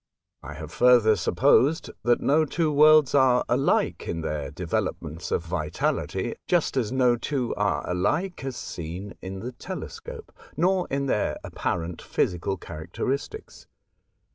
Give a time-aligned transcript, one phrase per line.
[0.41, 6.33] I have further supposed that no two worlds are alike in their developments of vitality,
[6.47, 12.01] just as no two are alike as seen in the telescope, nor in their apparent
[12.01, 13.67] physical characteristics.